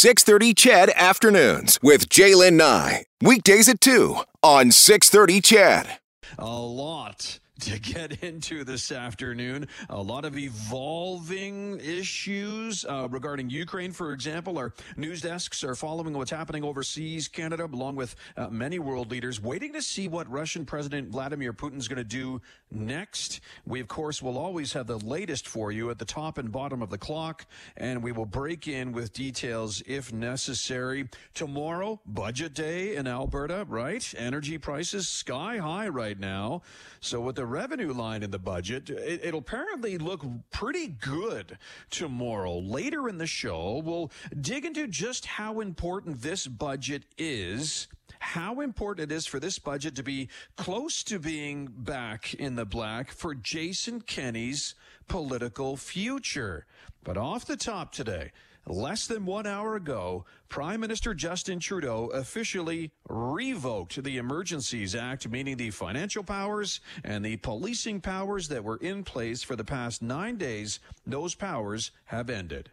630 0.00 0.54
CHED 0.54 0.90
Afternoons 0.96 1.78
with 1.82 2.08
Jaylen 2.08 2.54
Nye. 2.54 3.04
Weekdays 3.20 3.68
at 3.68 3.82
2 3.82 4.16
on 4.42 4.70
630 4.70 5.42
CHED. 5.42 5.98
A 6.38 6.48
lot 6.48 7.38
to 7.60 7.78
get 7.78 8.22
into 8.22 8.64
this 8.64 8.90
afternoon. 8.90 9.68
A 9.90 10.00
lot 10.00 10.24
of 10.24 10.38
evolving 10.38 11.78
issues 11.80 12.84
uh, 12.84 13.06
regarding 13.10 13.50
Ukraine, 13.50 13.92
for 13.92 14.12
example. 14.12 14.56
Our 14.58 14.72
news 14.96 15.20
desks 15.20 15.62
are 15.62 15.74
following 15.74 16.14
what's 16.14 16.30
happening 16.30 16.64
overseas, 16.64 17.28
Canada, 17.28 17.68
along 17.70 17.96
with 17.96 18.16
uh, 18.36 18.48
many 18.48 18.78
world 18.78 19.10
leaders, 19.10 19.42
waiting 19.42 19.72
to 19.74 19.82
see 19.82 20.08
what 20.08 20.30
Russian 20.30 20.64
President 20.64 21.10
Vladimir 21.10 21.52
Putin's 21.52 21.86
going 21.86 21.98
to 21.98 22.04
do 22.04 22.40
next. 22.70 23.40
We, 23.66 23.80
of 23.80 23.88
course, 23.88 24.22
will 24.22 24.38
always 24.38 24.72
have 24.72 24.86
the 24.86 24.98
latest 24.98 25.46
for 25.46 25.70
you 25.70 25.90
at 25.90 25.98
the 25.98 26.04
top 26.04 26.38
and 26.38 26.50
bottom 26.50 26.80
of 26.80 26.90
the 26.90 26.98
clock, 26.98 27.46
and 27.76 28.02
we 28.02 28.12
will 28.12 28.26
break 28.26 28.68
in 28.68 28.92
with 28.92 29.12
details 29.12 29.82
if 29.86 30.12
necessary. 30.12 31.08
Tomorrow, 31.34 32.00
budget 32.06 32.54
day 32.54 32.96
in 32.96 33.06
Alberta, 33.06 33.66
right? 33.68 34.14
Energy 34.16 34.56
prices 34.56 35.08
sky 35.08 35.58
high 35.58 35.88
right 35.88 36.18
now. 36.18 36.62
So, 37.00 37.20
with 37.20 37.36
the 37.36 37.46
revenue 37.50 37.92
line 37.92 38.22
in 38.22 38.30
the 38.30 38.38
budget, 38.38 38.88
it, 38.90 39.20
it'll 39.24 39.40
apparently 39.40 39.98
look 39.98 40.24
pretty 40.50 40.88
good 40.88 41.58
tomorrow. 41.90 42.58
Later 42.58 43.08
in 43.08 43.18
the 43.18 43.26
show, 43.26 43.82
we'll 43.84 44.10
dig 44.40 44.64
into 44.64 44.86
just 44.86 45.26
how 45.26 45.60
important 45.60 46.22
this 46.22 46.46
budget 46.46 47.04
is 47.18 47.88
how 48.18 48.60
important 48.60 49.10
it 49.10 49.14
is 49.14 49.26
for 49.26 49.40
this 49.40 49.58
budget 49.58 49.94
to 49.96 50.02
be 50.02 50.28
close 50.56 51.02
to 51.04 51.18
being 51.18 51.66
back 51.66 52.34
in 52.34 52.54
the 52.54 52.66
black 52.66 53.10
for 53.10 53.34
Jason 53.34 54.00
Kenney's 54.00 54.74
political 55.08 55.76
future. 55.76 56.66
But 57.02 57.16
off 57.16 57.46
the 57.46 57.56
top 57.56 57.92
today, 57.92 58.32
Less 58.70 59.08
than 59.08 59.26
one 59.26 59.48
hour 59.48 59.74
ago, 59.74 60.24
Prime 60.48 60.78
Minister 60.78 61.12
Justin 61.12 61.58
Trudeau 61.58 62.06
officially 62.14 62.92
revoked 63.08 64.00
the 64.00 64.16
Emergencies 64.16 64.94
Act, 64.94 65.28
meaning 65.28 65.56
the 65.56 65.70
financial 65.70 66.22
powers 66.22 66.80
and 67.02 67.24
the 67.24 67.36
policing 67.38 68.00
powers 68.00 68.46
that 68.46 68.62
were 68.62 68.76
in 68.76 69.02
place 69.02 69.42
for 69.42 69.56
the 69.56 69.64
past 69.64 70.02
nine 70.02 70.36
days. 70.36 70.78
Those 71.04 71.34
powers 71.34 71.90
have 72.04 72.30
ended. 72.30 72.70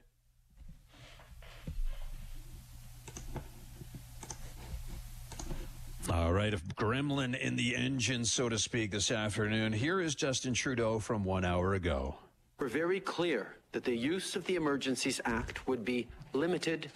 All 6.11 6.31
right, 6.31 6.53
a 6.53 6.57
gremlin 6.75 7.35
in 7.35 7.55
the 7.55 7.75
engine, 7.75 8.23
so 8.23 8.49
to 8.49 8.59
speak, 8.59 8.91
this 8.91 9.09
afternoon. 9.09 9.73
Here 9.73 9.99
is 9.99 10.13
Justin 10.13 10.53
Trudeau 10.53 10.99
from 10.99 11.23
one 11.23 11.43
hour 11.43 11.73
ago. 11.73 12.17
We're 12.59 12.69
very 12.69 12.99
clear 12.99 13.55
that 13.71 13.83
the 13.83 13.95
use 13.95 14.35
of 14.35 14.45
the 14.45 14.55
Emergencies 14.55 15.21
Act 15.25 15.67
would 15.67 15.85
be 15.85 16.07
limited 16.33 16.91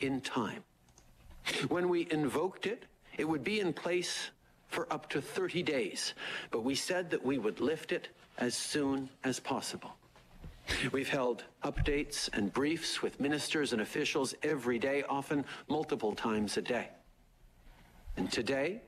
in 0.00 0.20
time. 0.20 0.64
When 1.68 1.88
we 1.88 2.08
invoked 2.10 2.66
it, 2.66 2.84
it 3.16 3.28
would 3.28 3.44
be 3.44 3.60
in 3.60 3.72
place 3.72 4.30
for 4.66 4.92
up 4.92 5.08
to 5.10 5.20
30 5.20 5.62
days, 5.62 6.14
but 6.50 6.64
we 6.64 6.74
said 6.74 7.10
that 7.10 7.24
we 7.24 7.38
would 7.38 7.60
lift 7.60 7.92
it 7.92 8.08
as 8.38 8.56
soon 8.56 9.08
as 9.22 9.38
possible. 9.38 9.94
We've 10.90 11.08
held 11.08 11.44
updates 11.62 12.28
and 12.32 12.52
briefs 12.52 13.00
with 13.00 13.20
ministers 13.20 13.72
and 13.72 13.82
officials 13.82 14.34
every 14.42 14.80
day, 14.80 15.04
often 15.08 15.44
multiple 15.68 16.14
times 16.14 16.56
a 16.56 16.62
day. 16.62 16.88
And 18.16 18.32
today, 18.32 18.80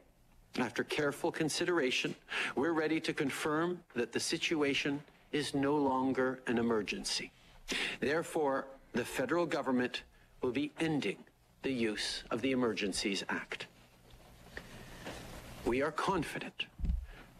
after 0.59 0.83
careful 0.83 1.31
consideration, 1.31 2.17
we're 2.57 2.73
ready 2.73 2.99
to 3.01 3.13
confirm 3.13 3.81
that 3.95 4.11
the 4.11 4.21
situation 4.21 5.01
is 5.37 5.55
no 5.55 5.77
longer 5.77 6.41
an 6.47 6.57
emergency. 6.57 7.31
Therefore, 8.01 8.67
the 8.95 9.05
federal 9.05 9.45
government 9.45 10.03
will 10.41 10.51
be 10.51 10.73
ending 10.81 11.19
the 11.63 11.73
use 11.73 12.25
of 12.31 12.41
the 12.41 12.53
Emergencies 12.53 13.23
Act. 13.29 13.67
We 15.67 15.83
are 15.83 15.93
confident 15.93 16.67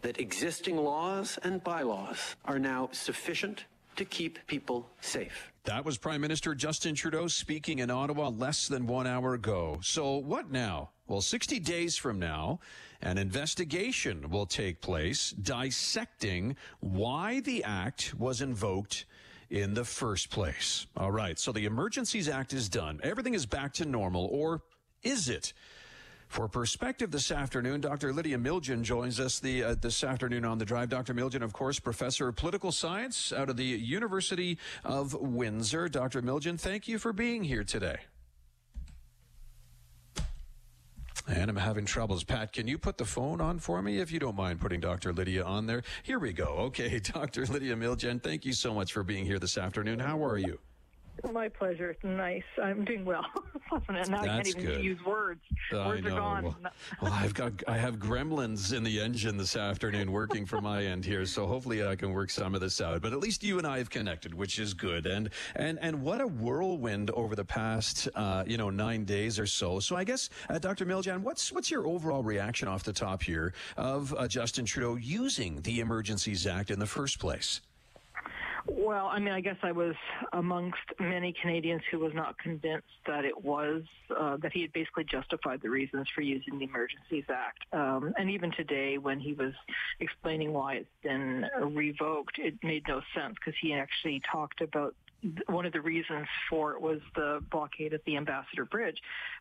that 0.03 0.19
existing 0.19 0.77
laws 0.77 1.39
and 1.43 1.63
bylaws 1.63 2.35
are 2.45 2.59
now 2.59 2.89
sufficient 2.91 3.65
to 3.95 4.05
keep 4.05 4.37
people 4.45 4.87
safe. 5.01 5.51
That 5.63 5.83
was 5.83 5.97
Prime 5.97 6.21
Minister 6.21 6.53
Justin 6.53 6.93
Trudeau 6.93 7.27
speaking 7.27 7.79
in 7.79 7.89
Ottawa 7.89 8.29
less 8.29 8.67
than 8.67 8.85
one 8.85 9.07
hour 9.07 9.33
ago. 9.33 9.79
So, 9.81 10.17
what 10.17 10.51
now? 10.51 10.91
Well, 11.07 11.21
60 11.21 11.59
days 11.59 11.95
from 11.95 12.19
now, 12.19 12.59
an 13.01 13.17
investigation 13.17 14.29
will 14.29 14.45
take 14.45 14.81
place 14.81 15.31
dissecting 15.31 16.57
why 16.81 17.39
the 17.39 17.63
act 17.63 18.13
was 18.17 18.41
invoked 18.41 19.05
in 19.49 19.73
the 19.73 19.85
first 19.85 20.29
place. 20.29 20.87
All 20.97 21.11
right, 21.11 21.39
so 21.39 21.51
the 21.51 21.65
Emergencies 21.65 22.27
Act 22.27 22.51
is 22.51 22.67
done. 22.67 22.99
Everything 23.03 23.33
is 23.33 23.45
back 23.45 23.73
to 23.75 23.85
normal, 23.85 24.27
or 24.31 24.61
is 25.01 25.29
it? 25.29 25.53
For 26.27 26.49
perspective 26.49 27.09
this 27.09 27.31
afternoon, 27.31 27.79
Dr. 27.79 28.11
Lydia 28.11 28.37
Miljan 28.37 28.81
joins 28.81 29.17
us 29.17 29.39
the, 29.39 29.63
uh, 29.63 29.75
this 29.79 30.03
afternoon 30.03 30.43
on 30.43 30.57
the 30.57 30.65
drive. 30.65 30.89
Dr. 30.89 31.13
Miljan, 31.13 31.41
of 31.41 31.53
course, 31.53 31.79
professor 31.79 32.27
of 32.27 32.35
political 32.35 32.73
science 32.73 33.31
out 33.31 33.49
of 33.49 33.55
the 33.55 33.63
University 33.63 34.57
of 34.83 35.13
Windsor. 35.13 35.87
Dr. 35.87 36.21
Miljan, 36.21 36.59
thank 36.59 36.89
you 36.89 36.99
for 36.99 37.13
being 37.13 37.45
here 37.45 37.63
today. 37.63 37.99
And 41.27 41.49
I'm 41.49 41.57
having 41.57 41.85
troubles. 41.85 42.23
Pat, 42.23 42.53
can 42.53 42.67
you 42.67 42.77
put 42.77 42.97
the 42.97 43.05
phone 43.05 43.41
on 43.41 43.59
for 43.59 43.81
me 43.81 43.99
if 43.99 44.11
you 44.11 44.19
don't 44.19 44.35
mind 44.35 44.61
putting 44.61 44.79
Dr. 44.79 45.11
Lydia 45.11 45.43
on 45.43 45.67
there? 45.67 45.83
Here 46.03 46.19
we 46.19 46.31
go. 46.31 46.45
Okay, 46.45 46.99
Dr. 47.03 47.45
Lydia 47.45 47.75
Miljan, 47.75 48.23
thank 48.23 48.45
you 48.45 48.53
so 48.53 48.73
much 48.73 48.93
for 48.93 49.03
being 49.03 49.25
here 49.25 49.37
this 49.37 49.57
afternoon. 49.57 49.99
How 49.99 50.23
are 50.23 50.37
you? 50.37 50.59
My 51.33 51.49
pleasure. 51.49 51.91
It's 51.91 52.03
nice. 52.03 52.43
I'm 52.61 52.85
doing 52.85 53.05
well. 53.05 53.25
now 53.89 54.21
I 54.21 54.27
can't 54.27 54.47
even 54.47 54.65
good. 54.65 54.83
use 54.83 54.99
words. 55.05 55.41
Words 55.71 56.05
I 56.05 56.09
know. 56.09 56.15
are 56.15 56.19
gone. 56.19 56.43
Well, 56.43 56.55
well, 57.01 57.13
I've 57.13 57.33
got 57.33 57.51
I 57.67 57.77
have 57.77 57.97
gremlins 57.97 58.73
in 58.73 58.83
the 58.83 58.99
engine 58.99 59.37
this 59.37 59.55
afternoon 59.55 60.11
working 60.11 60.45
from 60.45 60.63
my 60.63 60.85
end 60.85 61.05
here, 61.05 61.25
so 61.25 61.45
hopefully 61.47 61.85
I 61.85 61.95
can 61.95 62.11
work 62.11 62.29
some 62.29 62.55
of 62.55 62.61
this 62.61 62.81
out. 62.81 63.01
But 63.01 63.13
at 63.13 63.19
least 63.19 63.43
you 63.43 63.57
and 63.57 63.67
I 63.67 63.77
have 63.79 63.89
connected, 63.89 64.33
which 64.33 64.59
is 64.59 64.73
good. 64.73 65.05
And 65.05 65.29
and 65.55 65.79
and 65.81 66.01
what 66.01 66.21
a 66.21 66.27
whirlwind 66.27 67.11
over 67.11 67.35
the 67.35 67.45
past 67.45 68.07
uh, 68.15 68.43
you 68.45 68.57
know 68.57 68.69
nine 68.69 69.05
days 69.05 69.39
or 69.39 69.45
so. 69.47 69.79
So 69.79 69.95
I 69.95 70.03
guess 70.03 70.29
uh, 70.49 70.59
Dr. 70.59 70.85
Miljan, 70.85 71.21
what's 71.21 71.51
what's 71.51 71.71
your 71.71 71.87
overall 71.87 72.23
reaction 72.23 72.67
off 72.67 72.83
the 72.83 72.93
top 72.93 73.23
here 73.23 73.53
of 73.75 74.13
uh, 74.17 74.27
Justin 74.27 74.65
Trudeau 74.65 74.95
using 74.95 75.61
the 75.61 75.79
Emergencies 75.79 76.47
Act 76.47 76.71
in 76.71 76.79
the 76.79 76.85
first 76.85 77.19
place? 77.19 77.61
Well, 78.69 79.07
I 79.07 79.19
mean, 79.19 79.33
I 79.33 79.41
guess 79.41 79.57
I 79.63 79.71
was 79.71 79.95
amongst 80.33 80.79
many 80.99 81.33
Canadians 81.41 81.81
who 81.89 81.99
was 81.99 82.13
not 82.13 82.37
convinced 82.37 82.87
that 83.05 83.25
it 83.25 83.43
was 83.43 83.83
uh, 84.17 84.37
that 84.37 84.51
he 84.53 84.61
had 84.61 84.73
basically 84.73 85.05
justified 85.05 85.61
the 85.61 85.69
reasons 85.69 86.07
for 86.13 86.21
using 86.21 86.59
the 86.59 86.65
Emergencies 86.65 87.25
Act. 87.29 87.59
Um, 87.73 88.13
and 88.17 88.29
even 88.29 88.51
today, 88.51 88.97
when 88.97 89.19
he 89.19 89.33
was 89.33 89.53
explaining 89.99 90.53
why 90.53 90.75
it's 90.75 90.89
been 91.03 91.45
revoked, 91.61 92.39
it 92.39 92.55
made 92.63 92.83
no 92.87 93.01
sense 93.15 93.35
because 93.35 93.57
he 93.61 93.73
actually 93.73 94.21
talked 94.31 94.61
about 94.61 94.95
one 95.47 95.65
of 95.65 95.73
the 95.73 95.81
reasons 95.81 96.27
for 96.49 96.73
it 96.73 96.81
was 96.81 96.99
the 97.15 97.43
blockade 97.51 97.93
at 97.93 98.03
the 98.05 98.17
Ambassador 98.17 98.65
Bridge. 98.65 98.97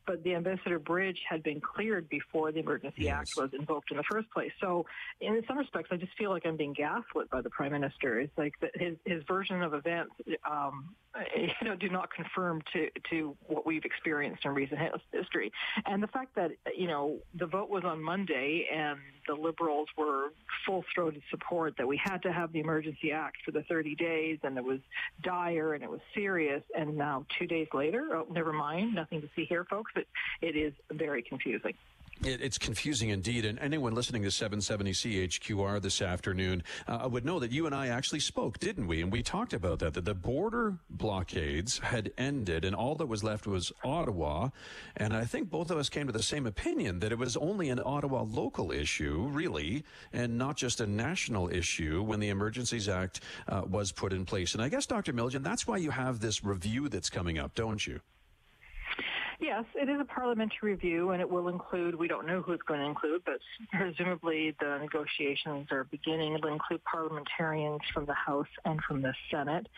But 0.07 0.23
the 0.23 0.35
Ambassador 0.35 0.79
Bridge 0.79 1.19
had 1.29 1.43
been 1.43 1.61
cleared 1.61 2.09
before 2.09 2.53
the 2.53 2.61
Emergency 2.61 3.03
Yes. 3.03 3.15
Act 3.15 3.31
was 3.37 3.51
invoked 3.53 3.91
in 3.91 3.97
the 3.97 4.05
first 4.11 4.31
place. 4.31 4.53
So, 4.61 4.87
in 5.21 5.43
some 5.47 5.59
respects, 5.59 5.89
I 5.91 5.97
just 5.97 6.17
feel 6.17 6.31
like 6.31 6.47
I'm 6.47 6.57
being 6.57 6.73
gaslit 6.73 7.31
by 7.31 7.41
the 7.43 7.51
Prime 7.51 7.73
Minister. 7.73 8.21
It's 8.21 8.37
like 8.39 8.55
that 8.61 8.71
his 8.75 8.97
his 9.05 9.23
version 9.25 9.63
of 9.63 9.75
events, 9.75 10.13
um, 10.51 10.95
you 11.37 11.69
know, 11.69 11.77
do 11.77 11.89
not 11.89 12.11
confirm 12.13 12.63
to 12.73 12.89
to 13.11 13.37
what 13.47 13.67
we've 13.67 13.85
experienced 13.85 14.45
in 14.45 14.53
recent 14.53 14.81
history. 15.13 15.53
And 15.85 16.03
the 16.03 16.09
fact 16.09 16.35
that 16.37 16.53
you 16.77 16.87
know 16.87 17.19
the 17.35 17.47
vote 17.47 17.69
was 17.69 17.85
on 17.85 18.03
Monday 18.03 18.67
and 18.73 18.99
the 19.27 19.35
Liberals 19.35 19.89
were 19.97 20.33
full-throated 20.65 21.23
support 21.31 21.75
that 21.79 21.87
we 21.87 22.01
had 22.03 22.23
to 22.23 22.33
have 22.33 22.53
the 22.53 22.61
Emergency 22.61 23.13
Act 23.13 23.39
for 23.45 23.51
the 23.51 23.63
30 23.65 23.95
days, 23.97 24.39
and 24.45 24.57
it 24.57 24.65
was 24.65 24.79
dire 25.23 25.66
and 25.75 25.83
it 25.83 25.91
was 25.91 26.01
serious. 26.15 26.63
And 26.77 26.97
now, 26.97 27.25
two 27.39 27.47
days 27.47 27.69
later, 27.73 28.09
oh, 28.15 28.27
never 28.31 28.53
mind, 28.53 28.95
nothing 28.95 29.21
to 29.21 29.29
see 29.35 29.45
here, 29.45 29.65
folks. 29.65 29.93
But 29.95 30.07
it 30.41 30.57
is 30.57 30.73
very 30.93 31.23
confusing. 31.23 31.75
It, 32.25 32.41
it's 32.41 32.59
confusing 32.59 33.11
indeed. 33.11 33.45
And 33.45 33.59
anyone 33.59 33.95
listening 33.95 34.23
to 34.23 34.31
770 34.31 34.93
CHQR 34.93 35.83
this 35.83 36.01
afternoon 36.01 36.63
uh, 36.89 37.09
would 37.11 37.25
know 37.25 37.39
that 37.41 37.53
you 37.53 37.67
and 37.67 37.75
I 37.75 37.89
actually 37.89 38.21
spoke, 38.21 38.59
didn't 38.59 38.87
we? 38.87 39.03
And 39.03 39.13
we 39.13 39.23
talked 39.23 39.53
about 39.53 39.81
that, 39.81 39.95
that 39.95 40.05
the 40.05 40.15
border 40.15 40.79
blockades 40.89 41.79
had 41.79 42.13
ended 42.17 42.65
and 42.65 42.75
all 42.75 42.95
that 42.97 43.07
was 43.07 43.23
left 43.23 43.47
was 43.47 43.71
Ottawa. 43.85 44.51
And 44.97 45.15
I 45.15 45.25
think 45.25 45.51
both 45.51 45.71
of 45.71 45.77
us 45.77 45.89
came 45.89 46.07
to 46.07 46.13
the 46.13 46.23
same 46.23 46.47
opinion 46.47 47.01
that 47.01 47.13
it 47.13 47.19
was 47.19 47.37
only 47.37 47.69
an 47.69 47.81
Ottawa 47.85 48.23
local 48.23 48.73
issue, 48.73 49.29
really, 49.31 49.85
and 50.13 50.39
not 50.39 50.57
just 50.57 50.81
a 50.81 50.87
national 50.87 51.51
issue 51.51 52.03
when 52.03 52.21
the 52.21 52.31
Emergencies 52.31 52.89
Act 52.89 53.21
uh, 53.49 53.63
was 53.69 53.93
put 53.93 54.13
in 54.13 54.25
place. 54.25 54.55
And 54.55 54.63
I 54.63 54.69
guess, 54.69 54.87
Dr. 54.87 55.13
Miljan, 55.13 55.43
that's 55.43 55.67
why 55.67 55.77
you 55.77 55.91
have 55.91 56.21
this 56.21 56.43
review 56.43 56.89
that's 56.89 57.11
coming 57.11 57.39
up, 57.39 57.55
don't 57.55 57.87
you? 57.87 58.01
Yes, 59.39 59.65
it 59.75 59.89
is 59.89 60.01
a 60.01 60.05
parliamentary 60.05 60.73
review, 60.73 61.11
and 61.11 61.21
it 61.21 61.29
will 61.29 61.49
include, 61.49 61.95
we 61.95 62.09
don't 62.09 62.27
know 62.27 62.41
who 62.41 62.53
it's 62.53 62.63
going 62.63 62.81
to 62.81 62.87
include, 62.87 63.23
but 63.27 63.39
presumably 63.73 64.57
the 64.61 64.79
negotiations 64.81 65.69
are 65.71 65.85
beginning. 65.85 66.35
It'll 66.35 66.53
include 66.53 66.83
parliamentarians 66.85 67.83
from 67.93 68.07
the 68.07 68.15
House 68.15 68.49
and 68.65 68.81
from 68.83 69.03
the 69.03 69.13
Senate. 69.31 69.69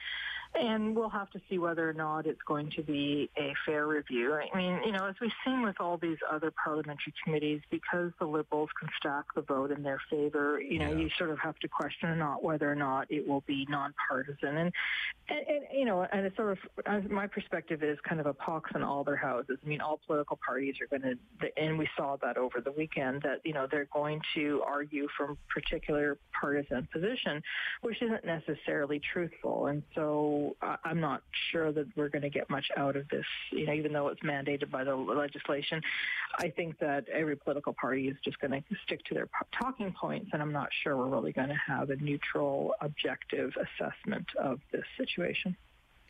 And 0.61 0.97
we'll 0.97 1.09
have 1.09 1.31
to 1.31 1.41
see 1.49 1.59
whether 1.59 1.89
or 1.89 1.93
not 1.93 2.27
it's 2.27 2.43
going 2.47 2.71
to 2.77 2.83
be 2.83 3.31
a 3.37 3.55
fair 3.65 3.87
review. 3.87 4.35
I 4.35 4.57
mean, 4.57 4.81
you 4.85 4.93
know, 4.93 5.07
as 5.07 5.15
we've 5.21 5.31
seen 5.45 5.63
with 5.63 5.77
all 5.81 5.97
these 5.97 6.19
other 6.31 6.51
parliamentary 6.51 7.15
committees, 7.23 7.61
because 7.71 8.11
the 8.19 8.27
Liberals 8.27 8.71
can 8.79 8.89
stack 8.99 9.25
the 9.35 9.43
vote 9.43 9.71
in 9.71 9.83
their 9.83 10.01
favor, 10.11 10.61
you 10.61 10.79
know, 10.79 10.91
yeah. 10.91 10.99
you 10.99 11.11
sort 11.17 11.31
of 11.31 11.39
have 11.39 11.59
to 11.61 11.69
question 11.69 12.09
or 12.09 12.17
not 12.17 12.43
whether 12.43 12.71
or 12.71 12.75
not 12.75 13.11
it 13.11 13.27
will 13.27 13.43
be 13.47 13.67
nonpartisan. 13.69 14.57
And, 14.57 14.73
and, 15.29 15.47
and 15.49 15.65
you 15.73 15.85
know, 15.85 16.07
and 16.11 16.27
it's 16.27 16.37
sort 16.37 16.59
of, 16.87 17.11
my 17.11 17.27
perspective 17.27 17.83
is 17.83 17.99
kind 18.07 18.21
of 18.21 18.27
a 18.27 18.35
pox 18.35 18.71
in 18.75 18.83
all 18.83 19.05
their 19.05 19.17
houses. 19.17 19.59
I 19.65 19.69
mean, 19.69 19.81
all 19.81 20.01
political 20.07 20.39
parties 20.45 20.77
are 20.81 20.99
going 20.99 21.19
to, 21.41 21.59
and 21.63 21.79
we 21.79 21.89
saw 21.97 22.17
that 22.17 22.37
over 22.37 22.61
the 22.61 22.73
weekend, 22.73 23.23
that, 23.23 23.41
you 23.45 23.53
know, 23.53 23.67
they're 23.71 23.89
going 23.93 24.21
to 24.35 24.63
argue 24.67 25.09
from 25.17 25.39
particular 25.53 26.19
partisan 26.39 26.89
position, 26.93 27.43
which 27.83 28.01
isn't 28.03 28.25
necessarily 28.25 29.01
truthful. 29.13 29.67
And 29.67 29.83
so 29.95 30.48
I'm 30.85 31.01
not 31.01 31.23
sure 31.51 31.73
that 31.73 31.87
we're 31.97 32.09
going 32.09 32.23
to 32.23 32.31
get 32.31 32.49
much 32.51 32.67
out 32.77 32.97
of 32.97 33.09
this, 33.09 33.25
you 33.51 33.67
know, 33.67 33.73
even 33.73 33.93
though 33.93 34.09
it's 34.09 34.21
mandated 34.23 34.71
by 34.71 34.85
the 34.85 34.95
legislation. 34.95 35.81
I 36.39 36.51
think 36.51 36.79
that 36.79 37.09
every 37.09 37.37
political 37.37 37.73
party 37.73 38.09
is 38.09 38.17
just 38.25 38.39
going 38.41 38.51
to 38.53 38.63
stick 38.85 39.05
to 39.07 39.15
their 39.15 39.29
talking 39.59 39.95
points, 39.99 40.31
and 40.33 40.43
I'm 40.43 40.53
not 40.53 40.69
sure 40.83 40.97
we're 40.97 41.07
really 41.07 41.33
going 41.33 41.49
to 41.49 41.61
have 41.67 41.91
a 41.91 41.97
neutral, 41.97 42.75
objective 42.81 43.53
assessment 43.57 44.27
of 44.39 44.61
this 44.73 44.85
situation. 44.97 45.57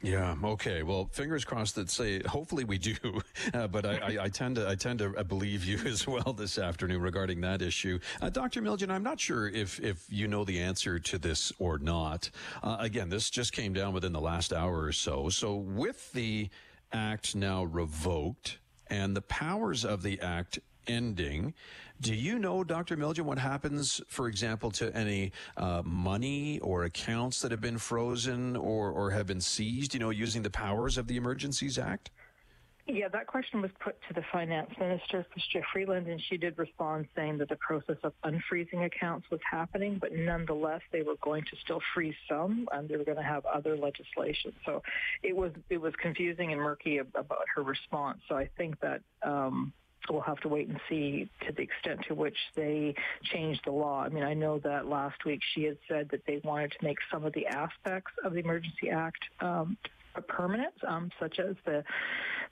Yeah. 0.00 0.36
Okay. 0.44 0.84
Well, 0.84 1.08
fingers 1.12 1.44
crossed 1.44 1.74
that 1.74 1.90
say 1.90 2.22
hopefully 2.22 2.64
we 2.64 2.78
do, 2.78 2.94
uh, 3.54 3.66
but 3.66 3.84
I, 3.84 3.96
I, 3.96 4.24
I, 4.24 4.28
tend 4.28 4.56
to 4.56 4.68
I 4.68 4.76
tend 4.76 5.00
to 5.00 5.24
believe 5.24 5.64
you 5.64 5.78
as 5.86 6.06
well 6.06 6.32
this 6.32 6.58
afternoon 6.58 7.00
regarding 7.00 7.40
that 7.40 7.62
issue, 7.62 7.98
uh, 8.22 8.30
Dr. 8.30 8.62
Miljan. 8.62 8.90
I'm 8.90 9.02
not 9.02 9.18
sure 9.18 9.48
if 9.48 9.80
if 9.80 10.04
you 10.08 10.28
know 10.28 10.44
the 10.44 10.60
answer 10.60 10.98
to 11.00 11.18
this 11.18 11.52
or 11.58 11.78
not. 11.78 12.30
Uh, 12.62 12.76
again, 12.78 13.08
this 13.08 13.28
just 13.28 13.52
came 13.52 13.72
down 13.72 13.92
within 13.92 14.12
the 14.12 14.20
last 14.20 14.52
hour 14.52 14.82
or 14.82 14.92
so. 14.92 15.28
So 15.30 15.56
with 15.56 16.12
the 16.12 16.48
act 16.92 17.34
now 17.34 17.64
revoked 17.64 18.58
and 18.88 19.16
the 19.16 19.22
powers 19.22 19.84
of 19.84 20.02
the 20.02 20.20
act 20.20 20.60
ending. 20.88 21.54
Do 22.00 22.14
you 22.14 22.38
know, 22.38 22.64
Dr. 22.64 22.96
Miljan, 22.96 23.22
what 23.22 23.38
happens, 23.38 24.00
for 24.08 24.28
example, 24.28 24.70
to 24.72 24.94
any 24.96 25.32
uh, 25.56 25.82
money 25.84 26.58
or 26.60 26.84
accounts 26.84 27.40
that 27.42 27.50
have 27.50 27.60
been 27.60 27.78
frozen 27.78 28.56
or, 28.56 28.90
or 28.90 29.10
have 29.10 29.26
been 29.26 29.40
seized, 29.40 29.94
you 29.94 30.00
know, 30.00 30.10
using 30.10 30.42
the 30.42 30.50
powers 30.50 30.96
of 30.96 31.08
the 31.08 31.16
Emergencies 31.16 31.78
Act? 31.78 32.10
Yeah, 32.90 33.08
that 33.08 33.26
question 33.26 33.60
was 33.60 33.70
put 33.80 33.96
to 34.08 34.14
the 34.14 34.22
finance 34.32 34.70
minister, 34.80 35.26
Chrystia 35.36 35.62
Freeland, 35.74 36.06
and 36.06 36.18
she 36.30 36.38
did 36.38 36.56
respond 36.56 37.06
saying 37.14 37.36
that 37.36 37.50
the 37.50 37.56
process 37.56 37.98
of 38.02 38.14
unfreezing 38.24 38.82
accounts 38.82 39.30
was 39.30 39.40
happening, 39.48 39.98
but 40.00 40.14
nonetheless, 40.14 40.80
they 40.90 41.02
were 41.02 41.16
going 41.20 41.44
to 41.50 41.56
still 41.62 41.82
freeze 41.92 42.14
some, 42.26 42.66
and 42.72 42.88
they 42.88 42.96
were 42.96 43.04
going 43.04 43.18
to 43.18 43.22
have 43.22 43.44
other 43.44 43.76
legislation. 43.76 44.54
So 44.64 44.82
it 45.22 45.36
was 45.36 45.52
it 45.68 45.78
was 45.78 45.92
confusing 46.00 46.52
and 46.52 46.62
murky 46.62 46.96
about 46.96 47.44
her 47.54 47.62
response. 47.62 48.20
So 48.26 48.38
I 48.38 48.48
think 48.56 48.80
that 48.80 49.02
um, 49.22 49.74
we'll 50.12 50.22
have 50.22 50.40
to 50.40 50.48
wait 50.48 50.68
and 50.68 50.80
see 50.88 51.28
to 51.46 51.52
the 51.52 51.62
extent 51.62 52.00
to 52.08 52.14
which 52.14 52.36
they 52.54 52.94
change 53.22 53.60
the 53.64 53.72
law. 53.72 54.02
I 54.02 54.08
mean, 54.08 54.24
I 54.24 54.34
know 54.34 54.58
that 54.60 54.86
last 54.86 55.24
week 55.24 55.40
she 55.54 55.64
had 55.64 55.78
said 55.88 56.08
that 56.10 56.22
they 56.26 56.40
wanted 56.44 56.72
to 56.72 56.84
make 56.84 56.98
some 57.10 57.24
of 57.24 57.32
the 57.32 57.46
aspects 57.46 58.12
of 58.24 58.32
the 58.32 58.40
Emergency 58.40 58.90
Act 58.90 59.22
um, 59.40 59.76
permanent, 60.26 60.74
um, 60.86 61.10
such 61.20 61.38
as 61.38 61.54
the 61.64 61.84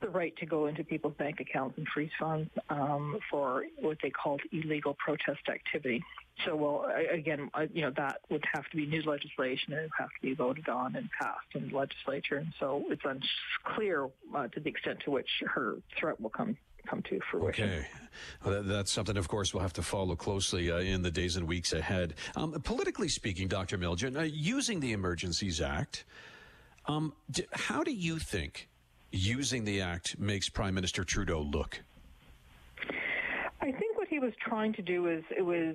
the 0.00 0.08
right 0.08 0.36
to 0.36 0.46
go 0.46 0.66
into 0.66 0.84
people's 0.84 1.14
bank 1.14 1.40
accounts 1.40 1.78
and 1.78 1.86
freeze 1.88 2.10
funds 2.20 2.50
um, 2.68 3.18
for 3.30 3.64
what 3.80 3.96
they 4.02 4.10
called 4.10 4.42
illegal 4.52 4.94
protest 4.94 5.48
activity. 5.48 6.02
So, 6.44 6.54
well, 6.54 6.92
again, 7.10 7.50
you 7.72 7.80
know, 7.80 7.92
that 7.96 8.20
would 8.28 8.44
have 8.52 8.68
to 8.68 8.76
be 8.76 8.84
new 8.84 9.02
legislation 9.02 9.72
and 9.72 9.80
it 9.80 9.82
would 9.84 9.90
have 9.98 10.10
to 10.10 10.20
be 10.20 10.34
voted 10.34 10.68
on 10.68 10.96
and 10.96 11.08
passed 11.18 11.46
in 11.54 11.70
the 11.70 11.76
legislature. 11.76 12.36
And 12.36 12.52
so 12.60 12.84
it's 12.90 13.02
unclear 13.04 14.10
uh, 14.34 14.48
to 14.48 14.60
the 14.60 14.68
extent 14.68 15.00
to 15.06 15.10
which 15.10 15.30
her 15.46 15.76
threat 15.98 16.20
will 16.20 16.28
come 16.28 16.58
come 16.86 17.02
to 17.02 17.20
fruition. 17.30 17.70
Okay. 17.70 17.86
Well, 18.44 18.62
that's 18.62 18.90
something, 18.90 19.16
of 19.16 19.28
course, 19.28 19.52
we'll 19.52 19.62
have 19.62 19.72
to 19.74 19.82
follow 19.82 20.16
closely 20.16 20.70
uh, 20.70 20.78
in 20.78 21.02
the 21.02 21.10
days 21.10 21.36
and 21.36 21.46
weeks 21.46 21.72
ahead. 21.72 22.14
Um, 22.34 22.52
politically 22.62 23.08
speaking, 23.08 23.48
Dr. 23.48 23.76
Miljan, 23.76 24.16
uh, 24.18 24.22
using 24.22 24.80
the 24.80 24.92
Emergencies 24.92 25.60
Act, 25.60 26.04
um, 26.86 27.12
d- 27.30 27.46
how 27.52 27.82
do 27.82 27.92
you 27.92 28.18
think 28.18 28.68
using 29.12 29.64
the 29.64 29.80
act 29.80 30.18
makes 30.18 30.48
Prime 30.48 30.74
Minister 30.74 31.04
Trudeau 31.04 31.40
look? 31.42 31.80
I 33.60 33.72
think 33.72 33.98
what 33.98 34.08
he 34.08 34.18
was 34.18 34.32
trying 34.40 34.72
to 34.74 34.82
do 34.82 35.08
is 35.08 35.24
it 35.36 35.44
was 35.44 35.74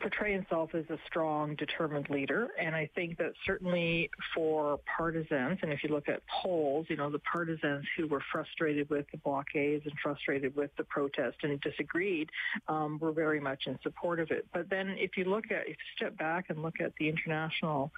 portray 0.00 0.32
himself 0.32 0.74
as 0.74 0.84
a 0.88 0.98
strong, 1.06 1.54
determined 1.56 2.08
leader. 2.08 2.48
And 2.58 2.74
I 2.74 2.88
think 2.94 3.18
that 3.18 3.32
certainly 3.46 4.10
for 4.34 4.80
partisans, 4.96 5.58
and 5.62 5.72
if 5.72 5.84
you 5.84 5.90
look 5.90 6.08
at 6.08 6.22
polls, 6.26 6.86
you 6.88 6.96
know, 6.96 7.10
the 7.10 7.18
partisans 7.20 7.84
who 7.96 8.06
were 8.06 8.22
frustrated 8.32 8.88
with 8.88 9.06
the 9.12 9.18
blockades 9.18 9.84
and 9.84 9.94
frustrated 10.02 10.56
with 10.56 10.70
the 10.76 10.84
protest 10.84 11.36
and 11.42 11.60
disagreed 11.60 12.30
um, 12.68 12.98
were 13.00 13.12
very 13.12 13.40
much 13.40 13.66
in 13.66 13.78
support 13.82 14.18
of 14.18 14.30
it. 14.30 14.46
But 14.52 14.70
then 14.70 14.96
if 14.98 15.16
you 15.16 15.24
look 15.24 15.50
at, 15.50 15.62
if 15.62 15.68
you 15.68 15.74
step 15.96 16.16
back 16.16 16.46
and 16.48 16.62
look 16.62 16.80
at 16.80 16.92
the 16.98 17.08
international 17.08 17.92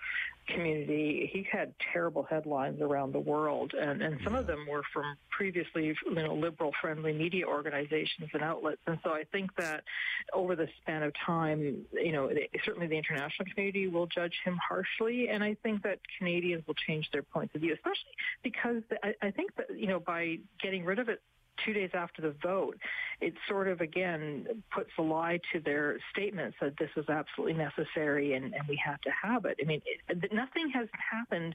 community, 0.49 1.31
he 1.33 1.47
had 1.51 1.73
terrible 1.93 2.25
headlines 2.25 2.81
around 2.81 3.13
the 3.13 3.21
world, 3.21 3.73
and, 3.73 4.03
and 4.03 4.19
some 4.23 4.35
of 4.35 4.47
them 4.47 4.67
were 4.69 4.83
from 4.93 5.17
previously 5.31 5.87
you 5.87 6.15
know, 6.15 6.35
liberal-friendly 6.35 7.13
media 7.13 7.47
organizations 7.47 8.29
and 8.33 8.43
outlets. 8.43 8.81
And 8.87 8.99
so 9.03 9.11
I 9.11 9.25
think 9.33 9.55
that 9.57 9.85
over 10.33 10.55
the 10.55 10.69
span 10.83 11.03
of 11.03 11.13
time, 11.27 11.84
you 11.93 12.13
know, 12.13 12.31
certainly 12.65 12.87
the 12.87 12.97
international 12.97 13.47
community 13.53 13.89
will 13.89 14.07
judge 14.07 14.35
him 14.45 14.59
harshly, 14.69 15.29
and 15.29 15.43
I 15.43 15.57
think 15.63 15.83
that 15.83 15.99
Canadians 16.19 16.67
will 16.67 16.75
change 16.75 17.11
their 17.13 17.23
points 17.23 17.55
of 17.55 17.61
view, 17.61 17.75
especially 17.75 18.13
because 18.43 18.83
I, 19.03 19.15
I 19.23 19.31
think 19.31 19.55
that 19.57 19.67
you 19.77 19.87
know 19.87 20.01
by 20.01 20.39
getting 20.63 20.85
rid 20.85 20.99
of 20.99 21.09
it 21.09 21.21
two 21.65 21.73
days 21.73 21.91
after 21.95 22.23
the 22.23 22.35
vote, 22.43 22.79
it 23.21 23.35
sort 23.49 23.69
of 23.69 23.81
again 23.81 24.47
puts 24.71 24.91
a 24.99 25.03
lie 25.03 25.41
to 25.53 25.61
their 25.61 25.99
statements 26.11 26.57
that 26.61 26.75
this 26.79 26.91
was 26.97 27.09
absolutely 27.09 27.55
necessary 27.55 28.35
and, 28.35 28.55
and 28.55 28.67
we 28.69 28.81
have 28.85 29.01
to 29.03 29.11
have 29.11 29.45
it. 29.45 29.57
I 29.61 29.65
mean, 29.65 29.81
it, 30.09 30.33
nothing 30.33 30.71
has 30.71 30.89
happened 31.13 31.55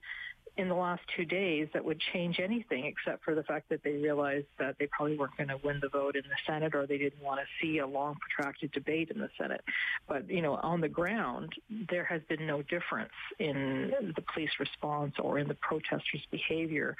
in 0.57 0.67
the 0.67 0.75
last 0.75 1.01
two 1.15 1.25
days 1.25 1.67
that 1.73 1.83
would 1.83 1.99
change 1.99 2.39
anything 2.39 2.85
except 2.85 3.23
for 3.23 3.35
the 3.35 3.43
fact 3.43 3.69
that 3.69 3.83
they 3.83 3.93
realized 3.93 4.47
that 4.57 4.75
they 4.79 4.87
probably 4.87 5.17
weren't 5.17 5.35
going 5.37 5.49
to 5.49 5.57
win 5.63 5.79
the 5.81 5.89
vote 5.89 6.15
in 6.15 6.23
the 6.23 6.35
Senate 6.45 6.75
or 6.75 6.85
they 6.85 6.97
didn't 6.97 7.21
want 7.21 7.39
to 7.39 7.45
see 7.61 7.79
a 7.79 7.87
long 7.87 8.15
protracted 8.15 8.71
debate 8.71 9.09
in 9.09 9.19
the 9.19 9.29
Senate. 9.39 9.61
But, 10.07 10.29
you 10.29 10.41
know, 10.41 10.55
on 10.55 10.81
the 10.81 10.89
ground, 10.89 11.53
there 11.89 12.05
has 12.05 12.21
been 12.27 12.45
no 12.45 12.61
difference 12.61 13.13
in 13.39 13.93
the 14.15 14.23
police 14.33 14.51
response 14.59 15.15
or 15.19 15.39
in 15.39 15.47
the 15.47 15.55
protesters' 15.55 16.25
behavior 16.31 16.95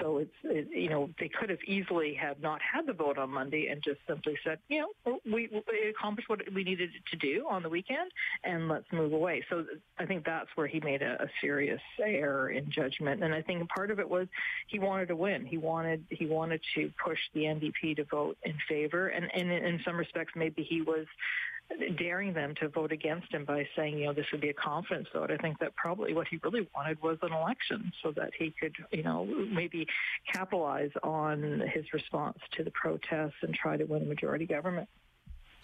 so 0.00 0.18
it's, 0.18 0.32
it, 0.44 0.68
you 0.70 0.88
know, 0.88 1.10
they 1.18 1.28
could 1.28 1.50
have 1.50 1.62
easily 1.66 2.14
have 2.14 2.40
not 2.40 2.60
had 2.60 2.86
the 2.86 2.92
vote 2.92 3.18
on 3.18 3.30
Monday 3.30 3.68
and 3.68 3.82
just 3.82 4.00
simply 4.08 4.36
said, 4.44 4.58
you 4.68 4.80
know, 4.80 5.18
we, 5.24 5.48
we 5.52 5.88
accomplished 5.88 6.28
what 6.28 6.40
we 6.54 6.64
needed 6.64 6.90
to 7.10 7.16
do 7.16 7.46
on 7.48 7.62
the 7.62 7.68
weekend 7.68 8.10
and 8.44 8.68
let's 8.68 8.86
move 8.92 9.12
away. 9.12 9.44
So 9.50 9.64
I 9.98 10.06
think 10.06 10.24
that's 10.24 10.48
where 10.54 10.66
he 10.66 10.80
made 10.80 11.02
a, 11.02 11.22
a 11.22 11.26
serious 11.40 11.80
error 12.00 12.50
in 12.50 12.70
judgment. 12.70 13.22
And 13.22 13.34
I 13.34 13.42
think 13.42 13.68
part 13.68 13.90
of 13.90 13.98
it 13.98 14.08
was 14.08 14.28
he 14.66 14.78
wanted 14.78 15.08
to 15.08 15.16
win. 15.16 15.44
He 15.44 15.58
wanted, 15.58 16.04
he 16.10 16.26
wanted 16.26 16.60
to 16.74 16.90
push 17.04 17.18
the 17.34 17.42
NDP 17.42 17.96
to 17.96 18.04
vote 18.04 18.36
in 18.42 18.54
favor. 18.68 19.08
And, 19.08 19.30
and 19.34 19.50
in 19.50 19.80
some 19.84 19.96
respects, 19.96 20.32
maybe 20.36 20.62
he 20.62 20.82
was 20.82 21.06
daring 21.96 22.32
them 22.32 22.54
to 22.56 22.68
vote 22.68 22.92
against 22.92 23.32
him 23.32 23.44
by 23.44 23.66
saying, 23.76 23.98
you 23.98 24.06
know, 24.06 24.12
this 24.12 24.26
would 24.32 24.40
be 24.40 24.50
a 24.50 24.54
confidence 24.54 25.08
vote. 25.12 25.30
I 25.30 25.36
think 25.36 25.58
that 25.60 25.74
probably 25.76 26.14
what 26.14 26.28
he 26.28 26.38
really 26.42 26.68
wanted 26.74 27.00
was 27.02 27.18
an 27.22 27.32
election 27.32 27.92
so 28.02 28.12
that 28.12 28.32
he 28.38 28.50
could, 28.50 28.74
you 28.90 29.02
know, 29.02 29.24
maybe 29.24 29.86
capitalize 30.32 30.90
on 31.02 31.62
his 31.72 31.92
response 31.92 32.38
to 32.52 32.64
the 32.64 32.70
protests 32.70 33.42
and 33.42 33.54
try 33.54 33.76
to 33.76 33.84
win 33.84 34.02
a 34.02 34.06
majority 34.06 34.46
government. 34.46 34.88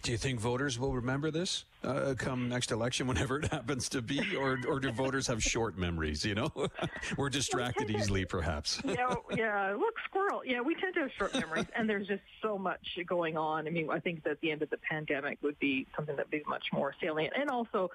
Do 0.02 0.12
you 0.12 0.18
think 0.18 0.40
voters 0.40 0.78
will 0.78 0.94
remember 0.94 1.30
this 1.30 1.64
uh, 1.82 2.14
come 2.16 2.48
next 2.48 2.70
election, 2.70 3.06
whenever 3.08 3.38
it 3.40 3.46
happens 3.46 3.88
to 3.90 4.02
be, 4.02 4.36
or 4.36 4.58
or 4.66 4.80
do 4.80 4.90
voters 4.90 5.26
have 5.26 5.42
short 5.42 5.76
memories? 5.76 6.24
You 6.24 6.34
know, 6.34 6.52
we're 7.16 7.30
distracted 7.30 7.90
easily, 7.90 8.24
perhaps. 8.24 8.80
yeah, 8.84 9.14
yeah. 9.34 9.74
Look, 9.78 9.94
squirrel. 10.04 10.42
Yeah, 10.44 10.60
we 10.60 10.74
tend 10.74 10.94
to 10.94 11.00
have 11.00 11.10
short 11.18 11.34
memories, 11.34 11.66
and 11.76 11.88
there's 11.88 12.06
just 12.06 12.22
so 12.42 12.58
much 12.58 12.98
going 13.06 13.36
on. 13.36 13.66
I 13.66 13.70
mean, 13.70 13.90
I 13.90 13.98
think 13.98 14.24
that 14.24 14.40
the 14.40 14.50
end 14.50 14.62
of 14.62 14.70
the 14.70 14.78
pandemic 14.78 15.38
would 15.42 15.58
be 15.58 15.86
something 15.94 16.16
that'd 16.16 16.30
be 16.30 16.42
much 16.46 16.66
more 16.72 16.94
salient, 17.00 17.34
and 17.38 17.50
also, 17.50 17.90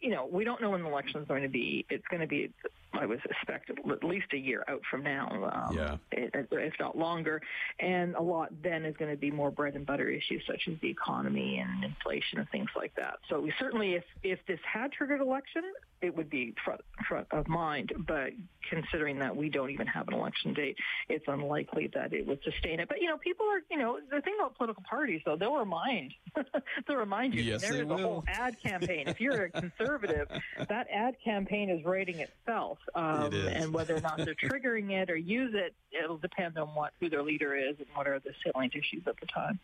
you 0.00 0.10
know, 0.10 0.28
we 0.30 0.44
don't 0.44 0.60
know 0.60 0.70
when 0.70 0.82
the 0.82 0.88
election 0.88 1.20
is 1.20 1.28
going 1.28 1.42
to 1.42 1.48
be. 1.48 1.86
It's 1.90 2.06
going 2.08 2.20
to 2.20 2.26
be 2.26 2.52
I 2.92 3.06
was 3.06 3.18
expected 3.24 3.78
at 3.90 4.04
least 4.04 4.26
a 4.32 4.36
year 4.36 4.64
out 4.66 4.80
from 4.90 5.02
now, 5.02 5.68
um, 5.70 5.76
yeah. 5.76 5.96
if 6.10 6.72
not 6.80 6.96
longer. 6.96 7.40
And 7.78 8.14
a 8.14 8.22
lot 8.22 8.50
then 8.62 8.84
is 8.84 8.96
going 8.96 9.10
to 9.10 9.16
be 9.16 9.30
more 9.30 9.50
bread 9.50 9.74
and 9.74 9.84
butter 9.84 10.08
issues 10.08 10.42
such 10.46 10.68
as 10.68 10.74
the 10.80 10.88
economy 10.88 11.58
and 11.58 11.84
inflation 11.84 12.38
and 12.38 12.48
things 12.50 12.70
like 12.74 12.94
that. 12.96 13.18
So 13.28 13.40
we 13.40 13.52
certainly, 13.58 13.94
if 13.94 14.04
if 14.22 14.38
this 14.46 14.58
had 14.64 14.92
triggered 14.92 15.20
election, 15.20 15.62
it 16.00 16.16
would 16.16 16.30
be 16.30 16.54
front, 16.64 16.80
front 17.06 17.26
of 17.30 17.48
mind. 17.48 17.92
But 18.06 18.30
considering 18.68 19.18
that 19.18 19.36
we 19.36 19.48
don't 19.48 19.70
even 19.70 19.86
have 19.86 20.08
an 20.08 20.14
election 20.14 20.54
date, 20.54 20.76
it's 21.08 21.24
unlikely 21.28 21.90
that 21.94 22.12
it 22.12 22.26
would 22.26 22.42
sustain 22.42 22.80
it. 22.80 22.88
But 22.88 23.00
you 23.00 23.08
know, 23.08 23.18
people 23.18 23.46
are 23.46 23.60
you 23.70 23.78
know 23.78 23.98
the 24.10 24.20
thing 24.22 24.34
about 24.38 24.56
political 24.56 24.82
parties 24.88 25.20
though 25.24 25.36
they'll 25.36 25.56
remind 25.56 26.14
they'll 26.86 26.96
remind 26.96 27.34
you 27.34 27.42
yes, 27.42 27.60
there's 27.60 27.80
a 27.80 27.86
whole 27.86 28.24
ad 28.28 28.56
campaign. 28.62 29.08
if 29.08 29.20
you're 29.20 29.44
a 29.44 29.50
conservative, 29.50 29.78
that 30.68 30.86
ad 30.92 31.16
campaign 31.22 31.70
is 31.70 31.84
writing 31.84 32.20
itself, 32.20 32.78
um, 32.94 33.32
it 33.32 33.56
and 33.56 33.72
whether 33.72 33.96
or 33.96 34.00
not 34.00 34.18
they're 34.18 34.34
triggering 34.42 34.90
it 34.90 35.10
or 35.10 35.16
use 35.16 35.54
it, 35.54 35.74
it'll 35.92 36.18
depend 36.18 36.58
on 36.58 36.68
what 36.68 36.92
who 37.00 37.08
their 37.08 37.22
leader 37.22 37.56
is 37.56 37.76
and 37.78 37.86
what 37.94 38.06
are 38.06 38.18
the 38.18 38.32
salient 38.44 38.74
issues 38.74 39.02
at 39.06 39.18
the 39.20 39.26
time. 39.26 39.58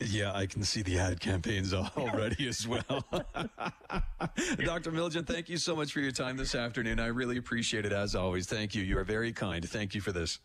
Yeah, 0.00 0.32
I 0.34 0.46
can 0.46 0.64
see 0.64 0.82
the 0.82 0.98
ad 0.98 1.20
campaigns 1.20 1.72
already 1.96 2.48
as 2.48 2.66
well. 2.66 3.04
Dr. 3.08 4.90
Miljan, 4.90 5.26
thank 5.26 5.48
you 5.48 5.56
so 5.56 5.76
much 5.76 5.92
for 5.92 6.00
your 6.00 6.10
time 6.10 6.36
this 6.36 6.54
afternoon. 6.54 6.98
I 6.98 7.06
really 7.06 7.36
appreciate 7.36 7.86
it 7.86 7.92
as 7.92 8.14
always. 8.14 8.46
Thank 8.46 8.74
you. 8.74 8.82
You 8.82 8.98
are 8.98 9.04
very 9.04 9.32
kind. 9.32 9.68
Thank 9.68 9.94
you 9.94 10.00
for 10.00 10.12
this. 10.12 10.40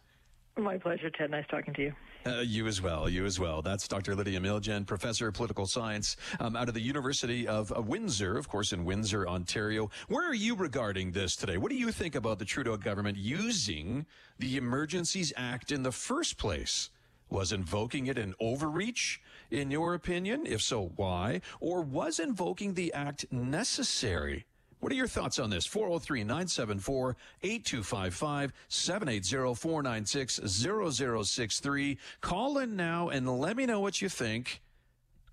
My 0.57 0.77
pleasure, 0.77 1.11
Ted. 1.11 1.29
Nice 1.29 1.45
talking 1.51 1.73
to 1.75 1.81
you. 1.83 1.93
Uh, 2.25 2.39
you 2.39 2.65
as 2.65 2.81
well. 2.81 3.07
You 3.07 3.25
as 3.25 3.39
well. 3.39 3.61
That's 3.61 3.87
Dr. 3.87 4.15
Lydia 4.15 4.39
Miljan, 4.39 4.87
professor 4.87 5.27
of 5.27 5.35
political 5.35 5.67
science 5.67 6.17
um, 6.39 6.55
out 6.55 6.67
of 6.67 6.73
the 6.73 6.81
University 6.81 7.47
of 7.47 7.71
uh, 7.71 7.79
Windsor, 7.81 8.37
of 8.37 8.49
course, 8.49 8.73
in 8.73 8.83
Windsor, 8.83 9.27
Ontario. 9.27 9.91
Where 10.07 10.27
are 10.27 10.33
you 10.33 10.55
regarding 10.55 11.11
this 11.11 11.35
today? 11.35 11.57
What 11.57 11.69
do 11.69 11.77
you 11.77 11.91
think 11.91 12.15
about 12.15 12.39
the 12.39 12.45
Trudeau 12.45 12.75
government 12.75 13.17
using 13.17 14.07
the 14.39 14.57
Emergencies 14.57 15.31
Act 15.37 15.71
in 15.71 15.83
the 15.83 15.91
first 15.91 16.37
place? 16.37 16.89
Was 17.29 17.51
invoking 17.51 18.07
it 18.07 18.17
an 18.17 18.33
overreach, 18.39 19.21
in 19.51 19.69
your 19.69 19.93
opinion? 19.93 20.47
If 20.47 20.63
so, 20.63 20.91
why? 20.95 21.41
Or 21.59 21.81
was 21.81 22.19
invoking 22.19 22.73
the 22.73 22.91
act 22.93 23.25
necessary? 23.31 24.46
What 24.79 24.91
are 24.91 24.95
your 24.95 25.07
thoughts 25.07 25.39
on 25.39 25.49
this? 25.49 25.65
403 25.65 26.23
974 26.23 27.15
8255 27.41 28.53
780 28.67 29.55
496 29.55 30.39
0063. 30.45 31.97
Call 32.21 32.57
in 32.59 32.75
now 32.75 33.09
and 33.09 33.27
let 33.39 33.57
me 33.57 33.65
know 33.65 33.79
what 33.79 34.01
you 34.01 34.09
think. 34.09 34.61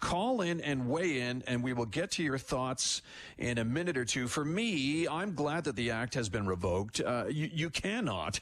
Call 0.05 0.43
in 0.43 0.61
and 0.61 0.87
weigh 0.87 1.23
in, 1.23 1.43
and 1.47 1.63
we 1.63 1.73
will 1.73 1.87
get 1.87 2.11
to 2.13 2.23
your 2.23 2.37
thoughts 2.37 3.01
in 3.39 3.57
a 3.57 3.65
minute 3.65 3.97
or 3.97 4.05
two. 4.05 4.29
For 4.29 4.45
me, 4.45 5.09
I'm 5.09 5.35
glad 5.35 5.65
that 5.65 5.77
the 5.77 5.93
act 5.93 6.13
has 6.13 6.29
been 6.29 6.47
revoked. 6.47 7.01
Uh, 7.01 7.25
you, 7.31 7.49
you 7.51 7.71
cannot 7.71 8.41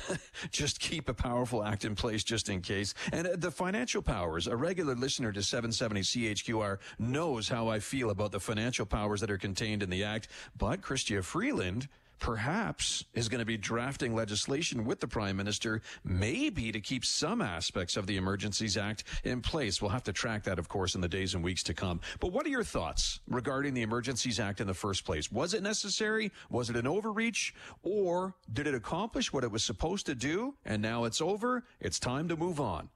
just 0.50 0.80
keep 0.80 1.08
a 1.08 1.14
powerful 1.14 1.62
act 1.62 1.84
in 1.84 1.94
place 1.94 2.24
just 2.24 2.48
in 2.48 2.60
case. 2.60 2.94
And 3.12 3.28
uh, 3.28 3.36
the 3.36 3.52
financial 3.52 4.02
powers, 4.02 4.48
a 4.48 4.56
regular 4.56 4.96
listener 4.96 5.30
to 5.30 5.40
770 5.40 6.00
CHQR 6.00 6.78
knows 6.98 7.48
how 7.48 7.68
I 7.68 7.78
feel 7.78 8.10
about 8.10 8.32
the 8.32 8.40
financial 8.40 8.84
powers 8.84 9.20
that 9.20 9.30
are 9.30 9.38
contained 9.38 9.84
in 9.84 9.90
the 9.90 10.02
act. 10.02 10.26
But 10.58 10.80
Chrystia 10.80 11.22
Freeland, 11.22 11.86
perhaps 12.24 13.04
is 13.12 13.28
going 13.28 13.40
to 13.40 13.44
be 13.44 13.58
drafting 13.58 14.14
legislation 14.14 14.86
with 14.86 14.98
the 14.98 15.06
prime 15.06 15.36
minister, 15.36 15.82
maybe 16.04 16.72
to 16.72 16.80
keep 16.80 17.04
some 17.04 17.42
aspects 17.42 17.98
of 17.98 18.06
the 18.06 18.16
Emergencies 18.16 18.78
Act 18.78 19.04
in 19.24 19.42
place. 19.42 19.82
We'll 19.82 19.90
have 19.90 20.04
to 20.04 20.12
track 20.14 20.42
that, 20.44 20.58
of 20.58 20.66
course, 20.66 20.94
in 20.94 21.02
the 21.02 21.08
days 21.08 21.34
and 21.34 21.44
weeks 21.44 21.62
to 21.64 21.74
come. 21.74 22.00
But 22.20 22.32
what 22.32 22.46
are 22.46 22.48
your 22.48 22.64
thoughts 22.64 23.20
regarding 23.28 23.74
the 23.74 23.82
Emergencies 23.82 24.40
Act 24.40 24.62
in 24.62 24.66
the 24.66 24.72
first 24.72 25.04
place? 25.04 25.30
Was 25.30 25.52
it 25.52 25.62
necessary? 25.62 26.32
Was 26.48 26.70
it 26.70 26.76
an 26.76 26.86
overreach? 26.86 27.52
Or 27.82 28.34
did 28.50 28.66
it 28.66 28.74
accomplish 28.74 29.30
what 29.30 29.44
it 29.44 29.52
was 29.52 29.62
supposed 29.62 30.06
to 30.06 30.14
do? 30.14 30.54
And 30.64 30.80
now 30.80 31.04
it's 31.04 31.20
over. 31.20 31.64
It's 31.78 31.98
time 31.98 32.28
to 32.28 32.38
move 32.38 32.58
on. 32.58 32.88